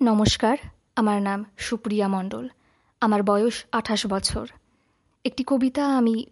নমস্কার, 0.00 0.56
আমার 0.96 1.22
নাম 1.22 1.44
সুপ্রিয়া 1.58 2.08
মণ্ডল। 2.08 2.48
আমার 3.00 3.22
বয়স 3.22 3.64
আঠাশ 3.72 4.06
বছর। 4.06 4.48
একটি 5.24 5.44
কবিতা 5.46 5.98
আমি 5.98 6.26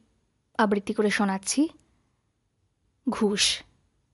আবৃত্তি 0.59 0.93
করে 0.95 1.11
শোনাচ্ছি। 1.11 1.69
ঘুষ, 3.09 3.63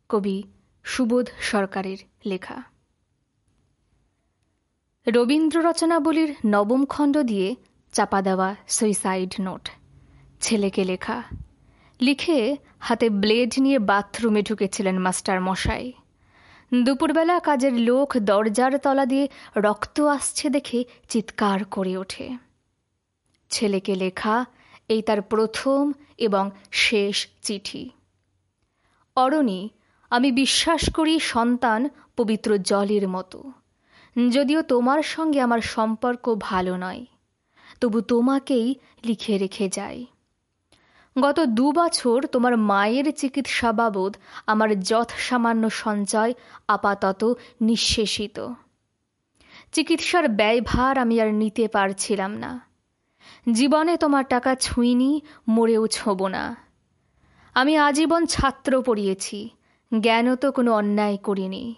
কবি 0.09 0.43
সুবোধ 0.83 1.29
সরকারের 1.41 1.97
লেখা। 2.27 2.63
রবীন্দ্র 5.07 5.65
রচনাবলীর 5.65 6.37
নবম 6.47 6.85
খণ্ড 6.85 7.19
দিয়ে 7.19 7.57
চাপা 7.93 8.23
দেওয়া 8.23 8.55
সুইসাইড 8.69 9.35
নোট 9.41 9.71
ছেলেকে 10.41 10.85
লেখা। 10.85 11.23
লিখে 12.01 12.57
হাতে 12.81 13.11
ব্লেড 13.11 13.53
নিয়ে 13.59 13.79
বাথরুমে 13.79 14.43
ঢুকেছিলেন 14.43 14.99
মাস্টার 14.99 15.41
মশাই 15.41 15.93
দুপুরবেলা 16.75 17.41
কাজের 17.41 17.73
লোক 17.73 18.17
দরজার 18.19 18.79
তলা 18.79 19.07
দিয়ে 19.07 19.29
রক্ত 19.57 20.01
আসছে 20.01 20.51
দেখে 20.51 20.85
চিৎকার 21.09 21.65
করে 21.65 21.97
ওঠে। 21.97 22.37
ছেলেকে 23.51 23.95
লেখা 23.95 24.47
এই 24.89 25.03
তার 25.03 25.23
প্রথম 25.23 25.93
এবং 26.19 26.51
শেষ 26.73 27.27
চিঠি। 27.43 27.91
অরণি, 29.17 29.69
আমি 30.11 30.33
বিশ্বাস 30.33 30.91
করি 30.91 31.21
সন্তান 31.21 31.89
পবিত্র 32.17 32.59
জলের 32.59 33.09
মতো। 33.09 33.53
যদিও 34.31 34.63
তোমার 34.63 35.03
সঙ্গে 35.03 35.41
আমার 35.41 35.61
সম্পর্ক 35.61 36.35
ভালো 36.41 36.77
নয়, 36.77 37.07
তবু 37.81 38.01
তোমাকেই 38.01 38.75
লিখে 39.05 39.39
রেখে 39.39 39.69
যাই। 39.69 40.07
গত 41.21 41.41
দু 41.41 41.73
বছর 41.73 42.27
তোমার 42.27 42.57
মায়ের 42.57 43.13
চিকিৎসা 43.13 43.73
বাবদ 43.73 44.17
আমার 44.47 44.81
যৎসামান্য 44.81 45.71
সঞ্চয় 45.71 46.35
আপাতত 46.69 47.39
নিঃশেষিত। 47.61 48.49
চিকিৎসার 49.73 50.29
ব্যয়ভার 50.29 50.99
আমি 50.99 51.21
আর 51.21 51.35
নিতে 51.35 51.69
পারছিলাম 51.69 52.37
না। 52.37 52.69
জীবনে 53.53 53.97
তোমার 53.97 54.25
টাকা 54.29 54.55
ছুঁইনি, 54.55 55.21
মরেও 55.49 55.87
ছোব 55.87 56.27
না। 56.27 56.57
আমি 57.55 57.77
আজীবন 57.77 58.27
ছাত্র 58.27 58.83
পড়িয়েছি, 58.83 59.51
জ্ঞানও 60.01 60.37
তো 60.37 60.53
কোনো 60.53 60.73
অন্যায় 60.73 61.17
করিনি। 61.17 61.75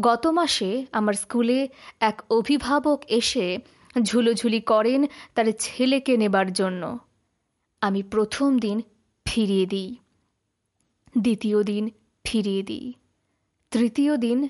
গত 0.00 0.26
মাসে 0.26 0.86
আমার 0.92 1.14
স্কুলে 1.14 1.68
এক 2.00 2.22
অভিভাবক 2.30 3.02
এসে 3.08 3.58
ঝুলোঝুলি 4.02 4.60
করেন 4.60 5.06
তার 5.34 5.44
ছেলেকে 5.58 6.16
নেবার 6.16 6.52
জন্য। 6.52 6.98
আমি 7.80 8.02
প্রথম 8.02 8.58
দিন 8.58 8.82
ফিরিয়ে 9.24 9.66
দিই। 9.66 9.96
দ্বিতীয় 11.18 11.62
দিন 11.62 11.90
ফিরিয়ে 12.24 12.62
দিই। 12.62 12.92
তৃতীয় 13.70 14.16
দিন 14.16 14.48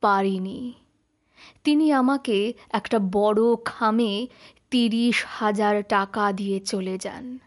পারিনি। 0.00 0.72
তিনি 1.64 1.92
আমাকে 1.92 2.54
একটা 2.70 2.98
বড় 3.12 3.40
খামে 3.64 4.28
তিরিশ 4.70 5.24
হাজার 5.28 5.82
টাকা 5.82 6.32
দিয়ে 6.32 6.60
চলে 6.60 6.98
যান। 6.98 7.38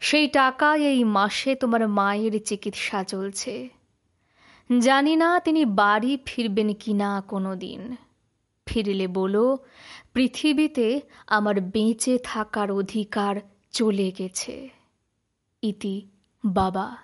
সেই 0.00 0.28
টাকায় 0.28 0.80
এই 0.80 1.04
মাসে 1.04 1.54
তোমার 1.54 1.88
মায়ের 1.88 2.44
চিকিৎসা 2.44 3.04
চলছে। 3.04 3.68
জানি 4.78 5.16
না 5.16 5.40
তিনি 5.40 5.64
বাড়ি 5.64 6.18
ফিরবেন 6.26 6.74
কি 6.74 6.92
না 6.92 7.20
কোনো 7.20 7.56
দিন। 7.56 7.96
ফিরলে 8.66 9.08
বলো, 9.08 9.58
পৃথিবীতে 10.12 11.00
আমার 11.26 11.60
বেঁচে 11.60 12.18
থাকার 12.18 12.70
অধিকার 12.70 13.36
চলে 13.70 14.12
গেছে। 14.18 14.68
ইতি 15.62 16.06
বাবা। 16.44 16.96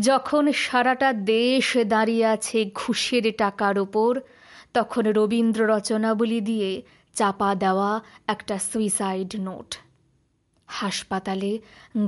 যখন 0.00 0.52
সারাটা 0.52 1.12
দেশ 1.12 1.76
দাঁড়িয়ে 1.76 2.26
আছে 2.26 2.70
ঘুষের 2.74 3.32
টাকার 3.38 3.78
ওপর, 3.78 4.20
তখন 4.74 5.02
রবীন্দ্র 5.02 5.66
রচনাবলী 5.66 6.40
দিয়ে 6.40 6.82
চাপা 7.14 7.54
দেওয়া 7.54 8.00
একটা 8.26 8.58
সুইসাইড 8.58 9.36
নোট। 9.36 9.76
হাসপাতালে 10.66 11.58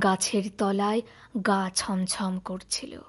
গাছের 0.03 0.43
তলায় 0.57 1.01
গা 1.47 1.71
ছমছম 1.75 2.39
করছিল। 2.39 3.01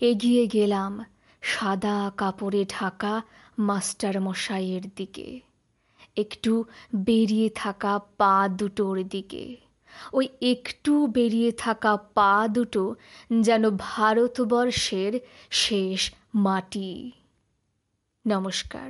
এগিয়ে 0.00 0.46
গেলাম 0.46 1.04
সাদা 1.42 2.12
কাপড়ে 2.16 2.64
ঢাকা 2.68 3.22
মাস্টার 3.58 4.20
মশাইয়ের 4.20 4.82
দিকে। 4.96 5.47
একটু 6.18 6.52
বেরিয়ে 6.94 7.48
থাকা 7.54 7.94
পা 8.16 8.36
দুটোর 8.58 8.96
দিকে। 9.08 9.44
ওই 10.12 10.26
একটু 10.52 10.92
বেরিয়ে 11.06 11.50
থাকা 11.64 11.92
পা 12.16 12.32
দুটো 12.48 12.84
যেন 13.40 13.62
ভারতবর্ষের 13.78 15.12
শেষ 15.50 16.00
মাটি। 16.34 16.92
নমস্কার। 18.24 18.88